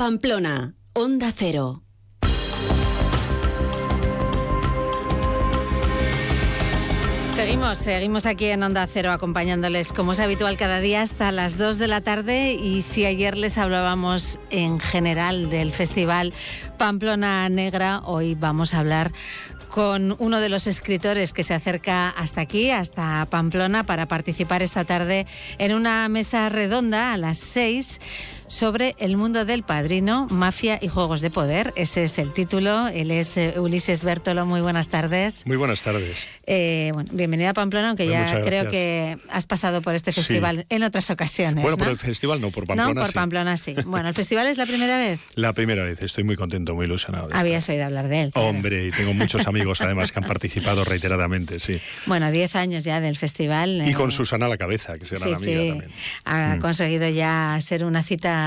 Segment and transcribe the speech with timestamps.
[0.00, 1.82] Pamplona, Onda Cero.
[7.34, 11.76] Seguimos, seguimos aquí en Onda Cero acompañándoles como es habitual cada día hasta las 2
[11.76, 16.32] de la tarde y si ayer les hablábamos en general del festival
[16.78, 19.12] Pamplona Negra, hoy vamos a hablar
[19.68, 24.84] con uno de los escritores que se acerca hasta aquí, hasta Pamplona, para participar esta
[24.84, 25.26] tarde
[25.58, 28.00] en una mesa redonda a las 6
[28.50, 31.72] sobre el mundo del padrino, mafia y juegos de poder.
[31.76, 32.88] Ese es el título.
[32.88, 34.44] Él es eh, Ulises Bertolo.
[34.44, 35.46] Muy buenas tardes.
[35.46, 36.26] Muy buenas tardes.
[36.46, 40.20] Eh, bueno, bienvenida a Pamplona, aunque Pues ya creo que has pasado por este Sí.
[40.22, 41.62] festival en otras ocasiones.
[41.62, 41.84] Bueno, ¿no?
[41.84, 43.14] por el festival no, por Pamplona no, por sí.
[43.14, 43.76] Pamplona sí.
[43.86, 45.20] Bueno, ¿el festival es la primera vez?
[45.36, 47.28] La primera vez, estoy muy contento, muy ilusionado.
[47.28, 47.74] de Habías estar.
[47.74, 48.30] oído hablar de él.
[48.32, 48.48] claro.
[48.48, 51.80] Hombre, y tengo muchos amigos además que han participado reiteradamente, sí.
[52.06, 53.82] Bueno, 10 años ya del festival.
[53.86, 55.68] Y eh, con Susana a la cabeza, que será Sí, la amiga sí.
[55.68, 55.90] también.
[56.24, 56.60] Ha Mm.
[56.60, 58.39] conseguido ya ser una cita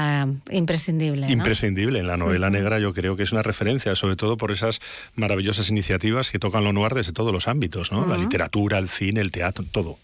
[0.52, 1.28] imprescindible.
[1.28, 1.32] ¿no?
[1.32, 2.00] Imprescindible.
[2.00, 4.80] En la novela negra yo creo que es una referencia, sobre todo por esas
[5.16, 8.06] maravillosas iniciativas que tocan lo noir desde todos los ámbitos, ¿no?
[8.06, 9.98] La literatura, el cine, el teatro, todo.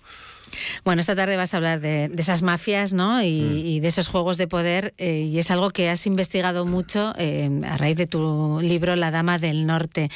[0.84, 3.22] Bueno, esta tarde vas a hablar de, de esas mafias ¿no?
[3.22, 3.58] y, Mm.
[3.58, 7.50] y de esos juegos de poder eh, y es algo que has investigado mucho eh,
[7.68, 10.10] a raíz de tu libro La Dama del Norte.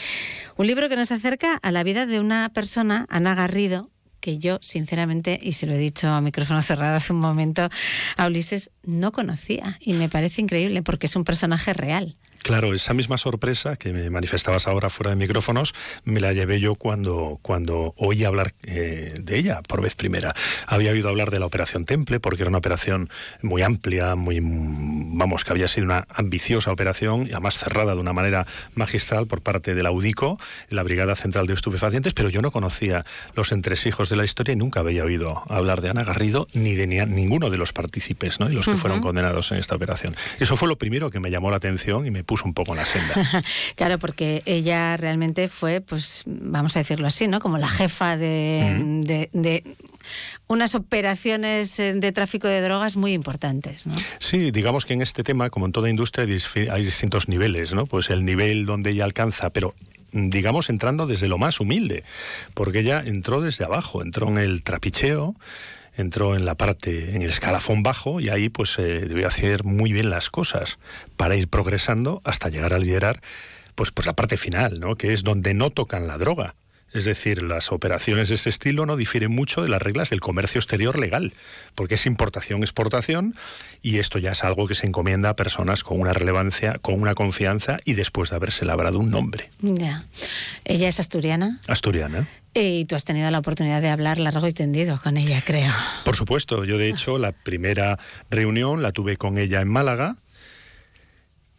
[0.58, 3.92] Un libro que nos acerca a la vida de una persona, Ana Garrido,
[4.24, 7.68] que yo, sinceramente, y se lo he dicho a micrófono cerrado hace un momento,
[8.16, 12.16] a Ulises no conocía y me parece increíble porque es un personaje real.
[12.44, 16.76] Claro, esa misma sorpresa que me manifestabas ahora fuera de micrófonos, me la llevé yo
[16.76, 20.36] cuando, cuando oí hablar eh, de ella por vez primera.
[20.68, 23.10] Había oído hablar de la Operación Temple, porque era una operación
[23.42, 28.12] muy amplia, muy, vamos, que había sido una ambiciosa operación y además cerrada de una
[28.14, 30.38] manera magistral por parte de la UDICO,
[30.70, 33.06] la Brigada Central de Estupefacientes, pero yo no conocía
[33.36, 36.88] los entresijos de la historia y nunca había oído hablar de Ana Garrido ni de
[36.88, 38.50] ni- ninguno de los partícipes, ¿no?
[38.50, 40.14] Y los que fueron condenados en esta operación.
[40.42, 42.78] Eso fue lo primero que me llamó la atención y me puso un poco en
[42.78, 43.44] la senda.
[43.76, 47.40] Claro, porque ella realmente fue, pues, vamos a decirlo así, ¿no?
[47.40, 49.76] Como la jefa de, de- de
[50.48, 53.94] unas operaciones eh, de tráfico de drogas muy importantes, ¿no?
[54.20, 56.26] Sí, digamos que en este tema, como en toda industria,
[56.72, 57.86] hay distintos niveles, ¿no?
[57.86, 59.76] Pues el nivel donde ella alcanza, pero
[60.12, 62.04] mm, digamos entrando desde lo más humilde,
[62.56, 65.36] porque ella entró desde abajo, entró en el trapicheo,
[65.96, 69.94] entró en la parte, en el escalafón bajo y ahí pues eh, debió hacer muy
[69.94, 70.80] bien las cosas
[71.18, 73.22] para ir progresando hasta llegar a liderar
[73.76, 74.96] pues, pues la parte final, ¿no?
[74.96, 76.56] Que es donde no tocan la droga.
[76.94, 80.60] Es decir, las operaciones de este estilo no difieren mucho de las reglas del comercio
[80.60, 81.34] exterior legal,
[81.74, 83.34] porque es importación-exportación
[83.82, 87.16] y esto ya es algo que se encomienda a personas con una relevancia, con una
[87.16, 89.50] confianza y después de haberse labrado un nombre.
[89.60, 90.06] Ya.
[90.66, 92.28] Ella es asturiana Asturiana.
[92.54, 95.74] y tú has tenido la oportunidad de hablar largo y tendido con ella, creo.
[96.06, 97.98] Por supuesto, yo de hecho la primera
[98.30, 100.18] reunión la tuve con ella en Málaga.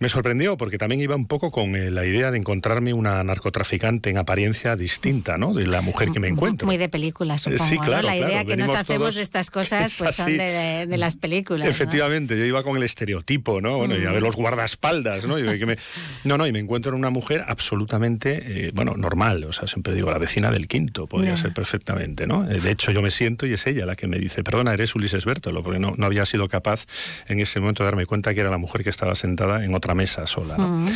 [0.05, 4.11] Me sorprendió porque también iba un poco con eh, la idea de encontrarme una narcotraficante
[4.11, 5.55] en apariencia distinta, ¿no?
[5.55, 6.67] De la mujer que me encuentro.
[6.67, 7.65] Muy de película, supongo.
[7.65, 8.09] Sí, claro, ¿no?
[8.09, 11.17] La idea claro, que nos hacemos de estas cosas Es pues son de, de las
[11.17, 11.65] películas.
[11.67, 11.71] ¿no?
[11.71, 13.79] Efectivamente, yo iba con el estereotipo, ¿no?
[13.79, 15.39] Bueno, y a ver los guardaespaldas, ¿no?
[15.39, 15.79] Y que me-
[16.25, 19.45] No, no, y me encuentro en una mujer absolutamente, eh, bueno, normal.
[19.45, 22.45] O sea, siempre digo, la vecina del quinto, podría ser perfectamente, ¿no?
[22.51, 24.95] Eh, De hecho, yo me siento y es ella la que me dice, perdona, eres
[24.95, 26.85] Ulises Bertolo, porque no, no había sido capaz
[27.27, 29.94] en ese momento de darme cuenta que era la mujer que estaba sentada en otra
[29.95, 30.83] mesa sola, ¿no?
[30.83, 30.93] Ujú.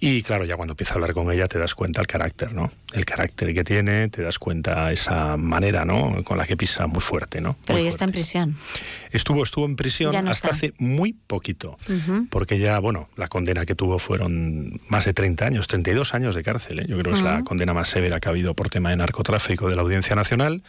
[0.00, 2.70] Y claro, ya cuando empiezas a hablar con ella te das cuenta el carácter, ¿no?
[2.92, 6.22] El carácter que tiene, te das cuenta esa manera, ¿no?
[6.22, 7.56] Con la que pisa muy fuerte, ¿no?
[7.66, 8.56] Pero ella está en prisión.
[9.10, 10.50] Estuvo, estuvo en prisión no hasta está.
[10.50, 11.78] hace muy poquito,
[12.30, 16.42] porque ya, bueno, la condena que tuvo fueron más de 30 años, 32 años de
[16.44, 16.86] cárcel, ¿eh?
[16.88, 19.68] yo creo que es la condena más severa que ha habido por tema de narcotráfico
[19.68, 20.62] de la Audiencia Nacional.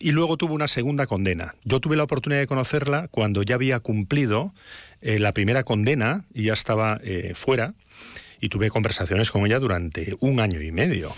[0.00, 1.54] Y luego tuvo una segunda condena.
[1.64, 4.52] Yo tuve la oportunidad de conocerla cuando ya había cumplido
[5.04, 7.74] eh, la primera condena y ya estaba eh, fuera.
[8.40, 11.12] Y tuve conversaciones con ella durante un año y medio.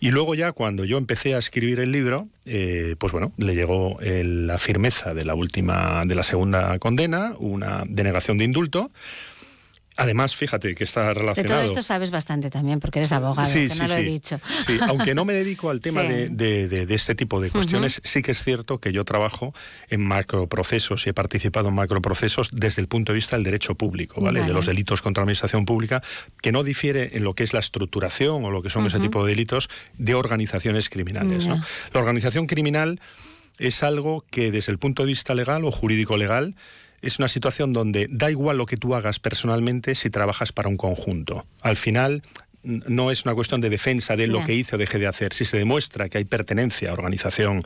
[0.00, 4.00] Y luego ya cuando yo empecé a escribir el libro, eh, pues bueno, le llegó
[4.00, 8.90] eh, la firmeza de la última, de la segunda condena, una denegación de indulto.
[10.00, 11.60] Además, fíjate que está De relacionado.
[11.60, 14.04] todo esto sabes bastante también, porque eres abogado, Sí, que sí, no lo he sí.
[14.10, 14.40] dicho.
[14.66, 18.00] Sí, aunque no me dedico al tema de, de- de- de este tipo de cuestiones,
[18.04, 19.54] sí que es cierto que yo trabajo
[19.88, 24.20] en macroprocesos y he participado en macroprocesos desde el punto de vista del derecho público,
[24.20, 24.40] ¿vale?
[24.40, 24.48] Vale.
[24.52, 26.02] De los delitos contra la administración pública,
[26.42, 29.24] que no difiere en lo que es la estructuración o lo que son ese tipo
[29.24, 29.68] de delitos
[29.98, 31.46] de organizaciones criminales.
[31.46, 31.60] La
[32.00, 33.00] organización criminal
[33.58, 36.54] es algo que desde el punto de vista legal o jurídico legal
[37.02, 40.76] es una situación donde da igual lo que tú hagas personalmente si trabajas para un
[40.76, 41.46] conjunto.
[41.62, 42.22] Al final
[42.62, 45.32] no es una cuestión de defensa de lo que hizo o deje de hacer.
[45.32, 47.64] Si se demuestra que hay pertenencia a organización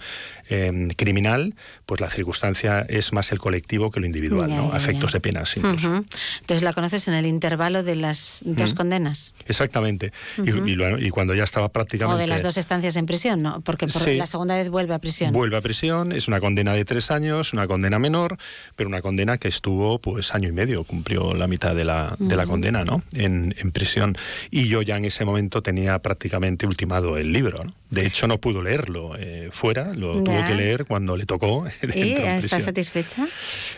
[0.49, 1.55] em, criminal,
[1.87, 4.73] pues la circunstancia es más el colectivo que lo individual, ¿no?
[4.73, 6.05] A efectos de penas incluso.
[6.41, 9.35] Entonces la conoces en el intervalo de las dos condenas.
[9.47, 10.13] Exactamente.
[10.39, 12.17] y, cuando ya estaba prácticamente...
[12.17, 13.61] O de las dos estancias en prisión, ¿no?
[13.61, 15.33] Porque por la segunda vez vuelve a prisión.
[15.33, 18.37] Vuelve a prisión, es una condena de tres años, una condena menor,
[18.77, 22.37] pero una condena que estuvo pues año y medio, cumplió la mitad de la, de
[22.37, 23.03] la condena, ¿no?
[23.13, 24.17] En, en prisión.
[24.51, 27.65] Y yo ya en ese momento tenía prácticamente ultimado el libro.
[27.91, 31.67] De hecho, no pudo leerlo eh, fuera, lo tuvo que leer cuando le tocó.
[31.95, 33.27] ¿Y está satisfecha?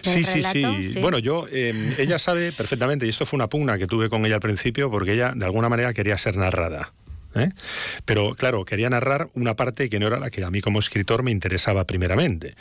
[0.02, 3.86] Sí, sí, sí, Bueno, yo, em, ella sabe perfectamente, y esto fue una pugna que
[3.86, 6.92] tuve con ella al principio, porque ella de alguna manera quería ser narrada.
[7.34, 7.50] ¿eh?
[8.04, 11.22] Pero claro, quería narrar una parte que no era la que a mí como escritor
[11.22, 12.54] me interesaba primeramente.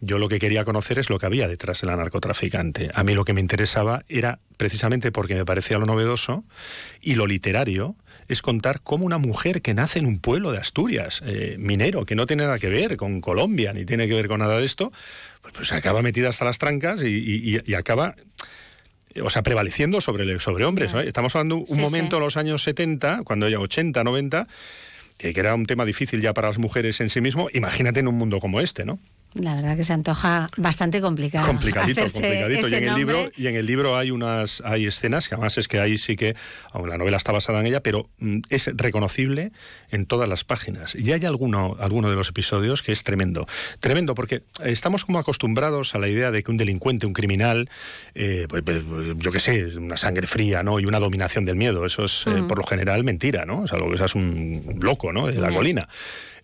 [0.00, 2.90] Yo lo que quería conocer es lo que había detrás de la narcotraficante.
[2.94, 6.44] A mí lo que me interesaba era, precisamente porque me parecía lo novedoso
[7.00, 7.96] y lo literario,
[8.28, 12.14] es contar cómo una mujer que nace en un pueblo de Asturias, eh, minero, que
[12.14, 14.92] no tiene nada que ver con Colombia, ni tiene que ver con nada de esto,
[15.42, 18.14] pues, pues acaba metida hasta las trancas y, acaba
[19.20, 20.92] o sea, prevaleciendo sobre, sobre hombres.
[20.94, 24.46] Estamos hablando un momento en los años 70, cuando ella 80, 90,
[25.16, 27.48] que era un tema difícil ya para las mujeres en sí mismo.
[27.52, 29.00] Imagínate en un mundo como este, ¿no?
[29.38, 31.46] La verdad que se antoja bastante complicado.
[31.46, 32.68] Complicadito, complicadito.
[32.68, 35.68] Y en, el libro, y en el libro hay unas hay escenas que además es
[35.68, 36.34] que ahí sí que,
[36.72, 39.52] aunque la novela está basada en ella, pero mm, es reconocible
[39.90, 40.94] en todas las páginas.
[40.94, 43.46] Y hay alguno, alguno de los episodios que es tremendo.
[43.80, 47.70] Tremendo porque estamos como acostumbrados a la idea de que un delincuente, un criminal,
[48.14, 48.82] eh, pues, pues,
[49.16, 50.80] yo qué sé, una sangre fría, ¿no?
[50.80, 51.84] Y una dominación del miedo.
[51.84, 53.62] Eso es, eh, por lo general, mentira, ¿no?
[53.62, 55.26] O sea, lo que es un loco, ¿no?
[55.28, 55.88] De la colina.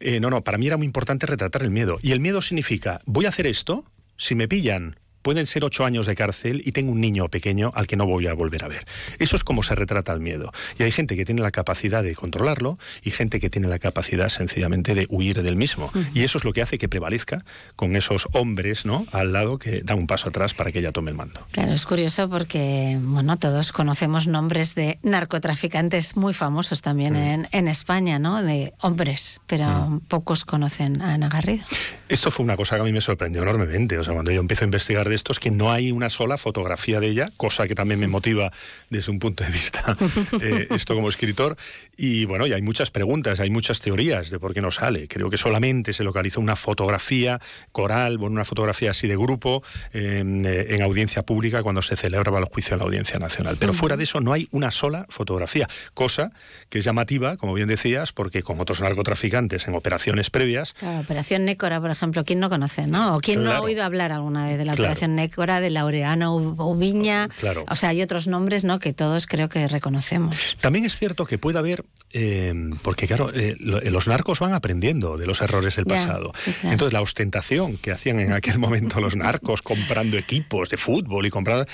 [0.06, 1.98] Eh, no, no, para mí era muy importante retratar el miedo.
[2.02, 3.84] Y el miedo significa, voy a hacer esto,
[4.18, 7.86] si me pillan, pueden ser ocho años de cárcel y tengo un niño pequeño al
[7.86, 8.84] que no voy a volver a ver.
[9.18, 10.52] Eso es como se retrata el miedo.
[10.78, 14.28] Y hay gente que tiene la capacidad de controlarlo y gente que tiene la capacidad
[14.28, 15.90] sencillamente de huir del mismo.
[16.12, 17.42] Y eso es lo que hace que prevalezca
[17.74, 19.06] con esos hombres ¿no?
[19.12, 21.40] al lado que dan un paso atrás para que ella tome el mando.
[21.52, 27.68] Claro, es curioso porque bueno, todos conocemos nombres de narcotraficantes muy famosos también en, en,
[27.68, 28.42] España, ¿no?
[28.42, 31.64] De hombres, pero pocos conocen a Ana Garrido.
[32.10, 33.98] Esto fue una cosa que a mí me sorprendió enormemente.
[33.98, 36.36] O sea, cuando yo empiezo a investigar de esto, es que no hay una sola
[36.36, 38.52] fotografía de ella, cosa que también me motiva
[38.90, 39.96] desde un punto de vista
[40.40, 41.56] eh, esto como escritor.
[41.96, 45.06] Y bueno, y hay muchas preguntas, hay muchas teorías de por qué no sale.
[45.06, 47.40] Creo que solamente se localizó una fotografía
[47.70, 49.62] coral, bueno, una fotografía así de grupo
[49.92, 53.56] em, eh, en audiencia pública cuando se celebraba el juicio en la Audiencia Nacional.
[53.60, 56.32] Pero fuera de eso no hay una sola fotografía, cosa
[56.68, 60.74] que es llamativa, como bien decías, porque con otros narcotraficantes en operaciones previas.
[60.74, 63.16] Claro, Operación Nécora, por ejemplo, ¿quién no conoce, no?
[63.16, 67.28] ¿O quién no ha oído hablar alguna vez de la Operación Nécora, de Laureano Ubiña?
[67.40, 67.64] Claro.
[67.68, 68.78] O sea, hay otros nombres, ¿no?
[68.78, 70.56] Que todos creo que reconocemos.
[70.60, 71.84] También es cierto que puede haber
[72.16, 76.30] Em, porque claro, eh, los narcos van aprendiendo de los errores del pasado.
[76.62, 81.30] Entonces la ostentación que hacían en aquel momento los narcos comprando equipos de fútbol y
[81.30, 81.66] comprando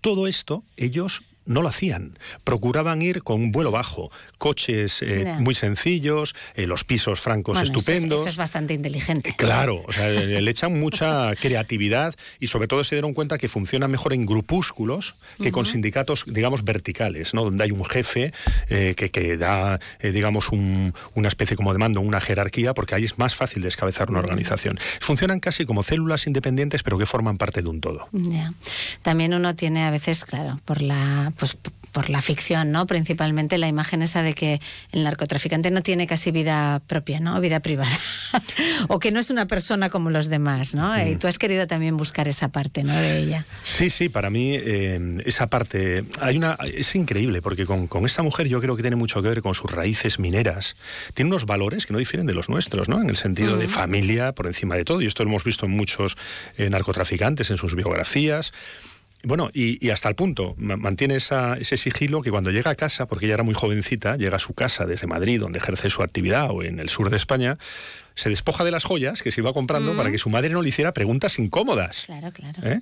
[0.00, 2.18] todo esto, ellos no lo hacían.
[2.44, 8.20] Procuraban ir con un vuelo bajo, coches eh, muy sencillos, eh, los pisos francos estupendos.
[8.20, 9.34] Eso es, bastante inteligente.
[9.36, 13.88] Claro, o sea, le echan mucha creatividad y sobre todo se dieron cuenta que funciona
[13.88, 17.44] mejor en grupúsculos que con sindicatos, digamos, verticales, ¿no?
[17.44, 18.32] Donde hay un jefe
[18.68, 23.18] eh, que, que, da, digamos, una especie como de mando, una jerarquía, porque ahí es
[23.18, 24.78] más fácil descabezar una organización.
[25.00, 28.08] Funcionan casi como células independientes, pero que forman parte de un todo.
[29.02, 31.56] También uno tiene a veces, claro, por la pues
[31.92, 32.86] por la ficción, ¿no?
[32.86, 34.60] Principalmente la imagen esa de que
[34.92, 37.40] el narcotraficante no tiene casi vida propia, ¿no?
[37.40, 37.98] Vida privada.
[38.88, 40.96] o que no es una persona como los demás, ¿no?
[41.00, 41.18] Y mm.
[41.18, 42.94] tú has querido también buscar esa parte, ¿no?
[42.94, 43.46] De ella.
[43.62, 48.48] Sí, sí, para mí eh, esa parte hay una es increíble porque con, esta mujer
[48.48, 50.76] yo creo que tiene mucho que ver con sus raíces mineras.
[51.14, 53.00] Tiene unos valores que no difieren de los nuestros, ¿no?
[53.00, 55.00] En el sentido de familia por encima de todo.
[55.00, 56.16] Y esto lo hemos visto en muchos
[56.56, 58.52] eh, narcotraficantes en sus biografías.
[59.24, 63.34] Bueno, y, hasta el punto, mantiene ese sigilo que cuando llega a casa, porque ella
[63.34, 66.78] era muy jovencita, llega a su casa desde Madrid, donde ejerce su actividad, o en
[66.78, 67.58] el sur de España,
[68.18, 70.12] se despoja de las joyas que se iba comprando para mm.
[70.12, 72.02] que su madre no le hiciera preguntas incómodas.
[72.06, 72.60] Claro, claro.
[72.64, 72.80] ¿Eh?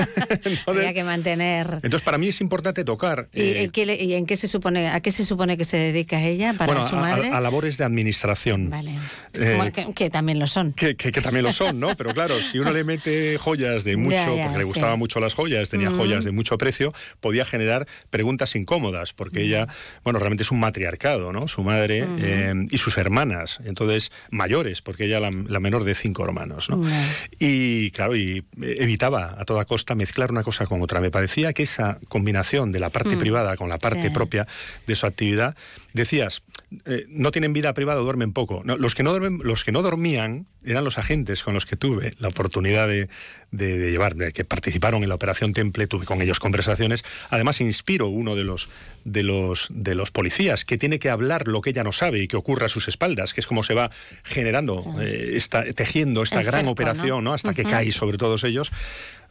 [0.66, 1.66] Había que mantener.
[1.82, 3.28] Entonces, para mí es importante tocar.
[3.34, 6.82] ¿Y, eh, en qué se supone, a qué se supone que se dedica ella para
[6.82, 7.30] su madre?
[7.32, 8.70] A, labores de administración.
[8.70, 8.98] Vale.
[9.34, 10.72] Eh, que, también lo son.
[10.72, 11.94] Que, también lo son, ¿no?
[11.94, 15.68] Pero claro, si uno le mete joyas de mucho, porque le gustaban mucho las joyas,
[15.68, 19.68] tenía joyas de mucho precio, podía generar preguntas incómodas, porque ella,
[20.02, 21.46] bueno, realmente es un matriarcado, ¿no?
[21.46, 22.06] Su madre
[22.70, 26.80] y sus hermanas, entonces mayores mayores, porque ella la, la menor de cinco hermanos, ¿no?
[27.38, 31.00] Y claro, y evitaba a toda costa mezclar una cosa con otra.
[31.00, 33.18] Me parecía que esa combinación de la parte mm.
[33.18, 34.46] privada con la parte propia
[34.86, 35.56] de su actividad,
[35.92, 36.42] decías,
[36.86, 38.62] eh, no tienen vida privada, duermen poco.
[38.64, 42.14] los, que no duermen, los que no dormían eran los agentes con los que tuve
[42.18, 43.08] la oportunidad de,
[43.50, 47.04] de, llevar, que participaron en la operación Temple, tuve con ellos conversaciones.
[47.30, 48.68] Además, inspiro uno de los,
[49.04, 52.28] de los, de los policías que tiene que hablar lo que ella no sabe y
[52.28, 53.90] que ocurre a sus espaldas, que es como se va
[54.22, 55.38] generando, eh,
[55.74, 57.34] tejiendo esta gran operación, ¿no?
[57.34, 58.72] hasta que cae sobre todos ellos.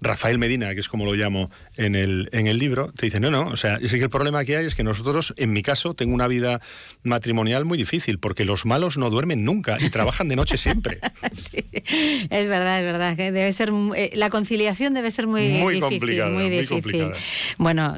[0.02, 3.30] Rafael Medina, que es como lo llamo en el, en el libro, te dice, no,
[3.30, 5.94] no, o sea, es que el problema que hay es que nosotros, en mi caso,
[5.94, 6.60] tengo una vida
[7.04, 11.00] matrimonial muy difícil, porque los malos no duermen nunca y trabajan de noche siempre.
[11.34, 16.26] sí, es verdad, es verdad, que debe ser, eh, la conciliación debe ser muy, difícil,
[16.26, 17.12] muy difícil.
[17.60, 17.96] bueno,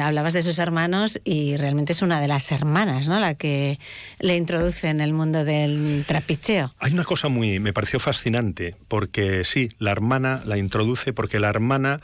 [0.00, 3.18] hablabas de sus hermanos y realmente es una de las hermanas, ¿no?
[3.18, 3.80] La que
[4.20, 6.72] le introduce en el mundo del trapicheo.
[6.78, 11.48] Hay una cosa muy, me pareció fascinante, porque sí, la hermana la introduce porque la
[11.48, 12.00] hermana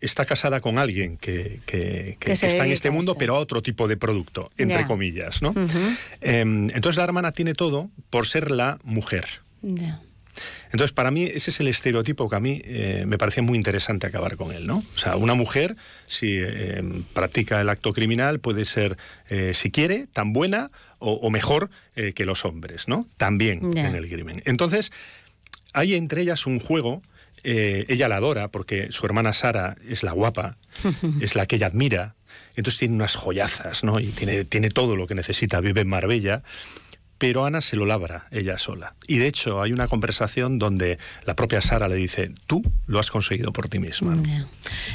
[0.00, 1.60] está casada con alguien que,
[2.26, 5.54] está en este mundo, pero a otro tipo de producto, entre comillas, ¿no?
[6.20, 9.26] Em, entonces la hermana tiene todo por ser la mujer.
[10.72, 14.06] Entonces, para mí, ese es el estereotipo que a mí eh, me parecía muy interesante
[14.06, 14.78] acabar con él, ¿no?
[14.78, 18.96] O sea, una mujer, si em, practica el acto criminal, puede ser,
[19.28, 23.06] eh, si quiere, tan buena o, mejor eh, que los hombres, ¿no?
[23.16, 24.42] También en el crimen.
[24.44, 24.92] Entonces,
[25.72, 27.02] hay entre ellas un juego
[27.44, 30.56] eh, ella la adora porque su hermana Sara es la guapa,
[31.20, 32.14] es la que ella admira,
[32.56, 34.00] entonces tiene unas joyazas, ¿no?
[34.00, 36.42] Y tiene, tiene todo lo que necesita, vive en Marbella
[37.20, 38.94] pero Ana se lo labra ella sola.
[39.06, 43.10] Y de hecho hay una conversación donde la propia Sara le dice, tú lo has
[43.10, 44.16] conseguido por ti misma.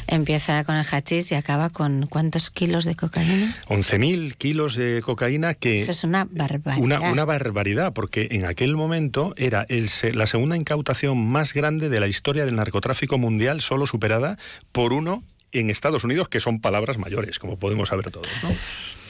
[0.07, 3.55] Empieza con el hachís y acaba con cuántos kilos de cocaína.
[3.67, 5.77] 11.000 kilos de cocaína que...
[5.77, 7.11] Eso es una barbaridad.
[7.11, 12.07] Una, barbaridad, porque en aquel momento era el, la segunda incautación más grande de la
[12.07, 14.39] historia del narcotráfico mundial, solo superada
[14.71, 18.27] por uno en Estados Unidos, que son palabras mayores, como podemos saber todos.
[18.41, 18.49] ¿no?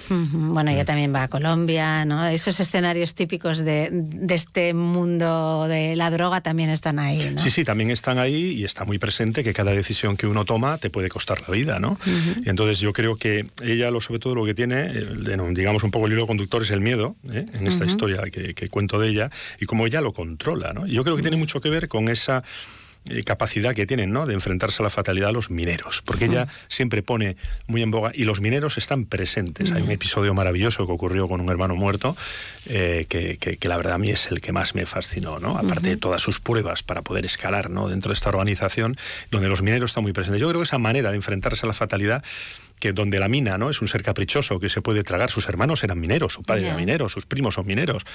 [0.09, 2.25] Bueno, ella también va a Colombia, ¿no?
[2.27, 3.91] Esos escenarios típicos de,
[4.29, 7.41] este mundo de la droga también están ahí, ¿no?
[7.41, 10.77] Sí, sí, también están ahí y está muy presente que cada decisión que uno toma
[10.77, 11.97] te puede costar la vida, ¿no?
[12.43, 14.91] Y entonces yo creo que ella, lo, sobre todo, lo que tiene,
[15.51, 17.45] digamos, un poco el hilo conductor es el miedo, ¿eh?
[17.53, 20.85] en esta historia que, que, cuento de ella, y cómo ella lo controla, ¿no?
[20.87, 22.43] yo creo que tiene mucho que ver con esa
[23.25, 24.25] capacidad que tienen ¿no?
[24.25, 28.25] de enfrentarse a la fatalidad los mineros, porque ella siempre pone muy en boga, y
[28.25, 29.71] los mineros están presentes.
[29.71, 32.15] Hay un episodio maravilloso que ocurrió con un hermano muerto,
[32.67, 35.57] eh, que, que, la verdad a mí es el que más me fascinó, ¿no?
[35.57, 37.87] aparte de todas sus pruebas para poder escalar ¿no?
[37.87, 38.97] dentro de esta organización,
[39.31, 40.41] donde los mineros están muy presentes.
[40.41, 42.23] Yo creo que esa manera de enfrentarse a la fatalidad
[42.79, 45.83] que donde la mina no es un ser caprichoso que se puede tragar, sus hermanos
[45.83, 48.05] eran mineros, su padre era minero, sus primos son mineros,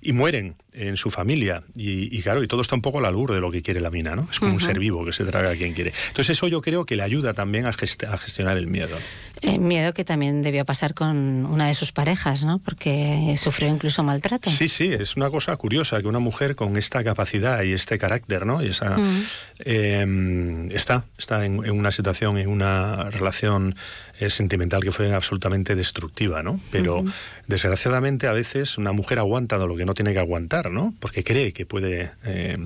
[0.00, 1.62] y mueren en su familia.
[1.74, 4.14] Y, claro, y todo está un poco al albur de lo que quiere la mina,
[4.16, 4.28] ¿no?
[4.30, 5.92] Es como un ser vivo que se traga a quien quiere.
[6.08, 8.96] Entonces eso yo creo que le ayuda también a, gestionar el miedo.
[9.40, 12.58] El miedo que también debió pasar con una de sus parejas, ¿no?
[12.58, 14.50] Porque sufrió incluso maltrato.
[14.50, 18.46] Sí, sí, es una cosa curiosa que una mujer con esta capacidad y este carácter,
[18.46, 18.62] ¿no?
[18.62, 18.96] Y esa,
[19.58, 23.76] em, está, está en, en una situación, en una relación
[24.30, 26.60] sentimental que fue absolutamente destructiva, ¿no?
[26.70, 27.04] Pero
[27.46, 30.94] desgraciadamente a veces una mujer aguanta lo que no tiene que aguantar, ¿no?
[31.00, 32.58] Porque cree que puede eh,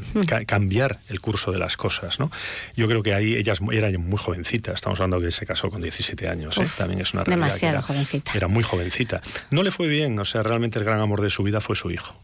[0.47, 2.31] cambiar el curso de las cosas, ¿no?
[2.77, 6.29] Yo creo que ahí ella era muy jovencita, estamos hablando que se casó con 17
[6.29, 6.67] años, ¿eh?
[6.77, 7.47] también es una realidad.
[7.47, 8.33] Demasiado jovencita.
[8.35, 9.23] Era muy jovencita.
[9.51, 11.91] No le fue bien, o sea, realmente el gran amor de su vida fue su
[11.91, 12.21] hijo.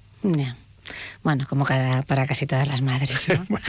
[1.23, 3.29] Bueno, como para, casi todas las madres.
[3.29, 3.45] ¿no?
[3.49, 3.67] bueno,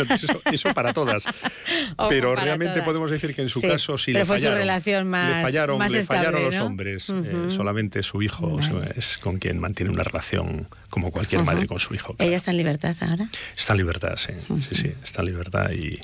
[0.52, 1.24] eso, para todas.
[2.10, 4.58] Pero realmente podemos decir que en su caso sí le fallaron.
[4.58, 7.10] relación más, le fallaron, le fallaron los hombres.
[7.10, 8.60] Eh, solamente su hijo
[8.96, 12.16] es con quien mantiene una relación como cualquier madre con su hijo.
[12.20, 13.30] ¿Ella está en libertad ahora?
[13.56, 14.34] Está en libertad, sí.
[14.70, 16.00] Sí, sí, está en libertad y,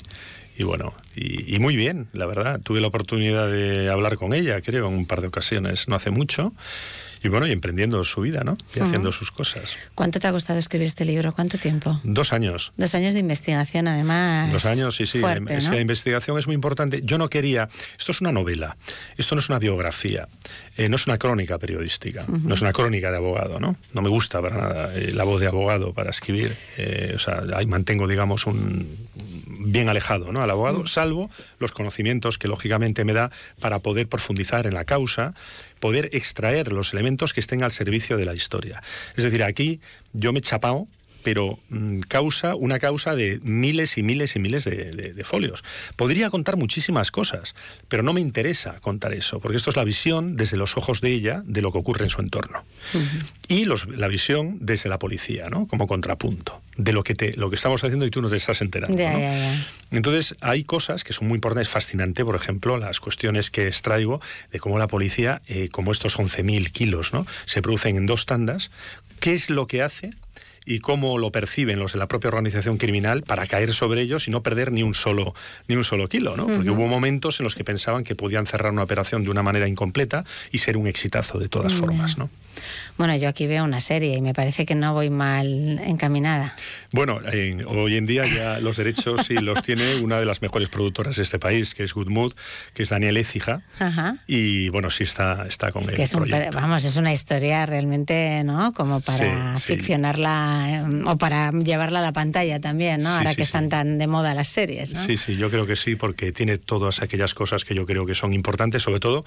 [0.56, 2.60] y bueno, y, y, muy bien, la verdad.
[2.60, 6.10] Tuve la oportunidad de hablar con ella, creo, en un par de ocasiones, no hace
[6.10, 6.52] mucho
[7.22, 8.56] y bueno, y emprendiendo su vida, ¿no?
[8.74, 9.76] Y haciendo sus cosas.
[9.94, 11.32] ¿Cuánto te ha costado escribir este libro?
[11.32, 12.00] ¿Cuánto tiempo?
[12.02, 12.72] Dos años.
[12.76, 14.50] Dos años de investigación, además.
[14.52, 15.20] Dos años, sí, sí.
[15.20, 17.02] La investigación es muy importante.
[17.04, 17.68] Yo no quería.
[17.98, 18.76] Esto es una novela.
[19.16, 20.28] Esto no es una biografía.
[20.76, 22.24] Eh, no es una crónica periodística.
[22.26, 23.76] No es una crónica de abogado, ¿no?
[23.92, 26.56] No me gusta para nada eh, la voz de abogado para escribir.
[26.78, 28.96] Eh, o sea, ahí mantengo, digamos, un
[29.60, 30.42] bien alejado ¿no?
[30.42, 35.34] al abogado, salvo los conocimientos que lógicamente me da para poder profundizar en la causa
[35.78, 38.82] poder extraer los elementos que estén al servicio de la historia.
[39.16, 39.80] Es decir, aquí
[40.12, 40.86] yo me he chapado
[41.22, 45.62] pero mm, causa una causa de miles y miles y miles de, folios.
[45.96, 47.54] Podría contar muchísimas cosas,
[47.88, 51.10] pero no me interesa contar eso, porque esto es la visión desde los ojos de
[51.10, 52.64] ella de lo que ocurre en su entorno.
[53.48, 55.66] Y la visión desde la policía, ¿no?
[55.66, 58.60] Como contrapunto de lo que, te, lo que estamos haciendo y tú no te estás
[58.62, 58.96] enterando.
[59.90, 61.68] Entonces, hay cosas que son muy importantes.
[61.68, 64.20] Es fascinante, por ejemplo, las cuestiones que extraigo
[64.52, 67.26] de cómo la policía, eh, como estos 11.000 kilos, ¿no?
[67.44, 68.70] se producen en dos tandas.
[69.20, 70.10] ¿Qué es lo que hace?
[70.64, 74.30] Y cómo lo perciben los de la propia organización criminal para caer sobre ellos y
[74.30, 75.34] no perder ni un solo
[75.68, 76.46] ni un solo kilo, ¿no?
[76.46, 79.68] Porque hubo momentos en los que pensaban que podían cerrar una operación de una manera
[79.68, 82.30] incompleta y ser un exitazo de todas formas, ¿no?
[82.96, 86.54] Bueno, yo aquí veo una serie y me parece que no voy mal encaminada.
[86.92, 87.20] Bueno,
[87.66, 91.22] hoy en día ya los derechos sí los tiene una de las mejores productoras de
[91.22, 92.34] este país, que es Good Mood,
[92.74, 93.62] que es Daniel Écija.
[94.26, 96.16] Y bueno, sí está, está con es
[96.52, 98.72] vamos, es una historia realmente, ¿no?
[98.72, 103.10] Como para ficcionarla em, o para llevarla a la pantalla también, ¿no?
[103.10, 106.32] Ahora que están tan de moda las series, Sí, sí, yo creo que sí, porque
[106.32, 109.24] tiene todas aquellas cosas que yo creo que son importantes, sobre todo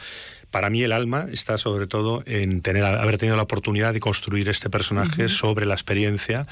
[0.53, 4.47] para mí el alma está sobre todo en tener haber tenido la oportunidad de construir
[4.49, 6.45] este personaje sobre la experiencia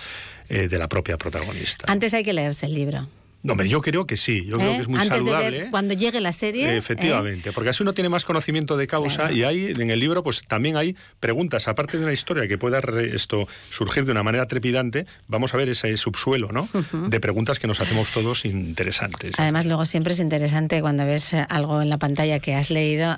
[0.50, 1.86] eh, de la propia protagonista.
[1.88, 3.08] Antes hay que leerse el libro.
[3.44, 4.76] No, hombre, yo creo que sí, yo creo ¿Eh?
[4.78, 5.52] que es muy Antes saludable.
[5.52, 6.76] De ver, cuando llegue la serie.
[6.78, 7.52] Efectivamente, ¿eh?
[7.54, 10.78] porque así uno tiene más conocimiento de causa y hay en el libro pues también
[10.78, 12.80] hay preguntas, aparte de una historia que pueda
[13.14, 16.68] esto surgir de una manera trepidante, vamos a ver ese subsuelo, ¿no?
[17.08, 19.36] De preguntas que nos hacemos todos interesantes.
[19.38, 23.16] Además, luego siempre es interesante cuando ves algo en la pantalla que has leído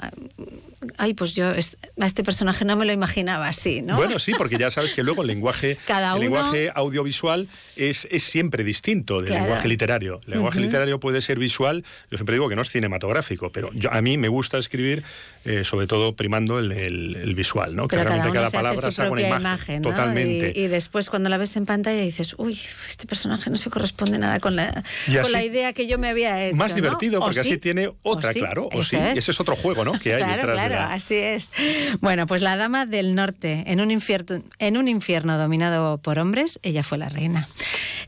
[0.98, 3.96] ay, pues yo a este personaje no me lo imaginaba así, ¿no?
[3.96, 8.64] Bueno, sí, porque ya sabes que luego el lenguaje, el lenguaje audiovisual es, es, siempre
[8.64, 10.22] distinto del lenguaje literario.
[10.26, 13.92] El lenguaje literario puede ser visual, yo siempre digo que no es cinematográfico, pero yo,
[13.92, 15.04] a mí me gusta escribir
[15.46, 17.90] eh, sobre todo primando el, el, visual, ¿no?
[17.90, 19.82] que realmente cada, palabra sea una imagen.
[19.82, 20.54] Totalmente.
[20.56, 22.58] Y, después cuando la ves en pantalla dices, uy,
[22.88, 24.86] este personaje no se corresponde nada con la,
[25.22, 26.56] con la idea que yo me había hecho.
[26.56, 28.70] Más divertido, porque así tiene otra, claro.
[28.72, 30.00] O sí, ese es otro juego, ¿no?
[30.00, 31.54] Que hay claro, detrás claro, así es.
[32.02, 36.60] Bueno, pues la dama del norte, en un infierno, en un infierno dominado por hombres,
[36.64, 37.48] ella fue la reina.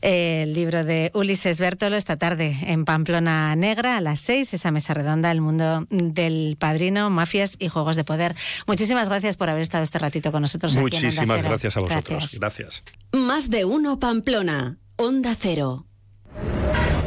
[0.02, 4.94] El libro de Ulises Bertolo esta tarde en Pamplona Negra a las seis, esa mesa
[4.94, 8.36] redonda, el mundo del padrino, mafias y juegos de poder.
[8.66, 10.74] Muchísimas gracias por haber estado este ratito con nosotros.
[10.76, 12.38] Muchísimas gracias a vosotros.
[12.38, 12.82] gracias.
[13.12, 15.86] Más de uno Pamplona, Onda Cero.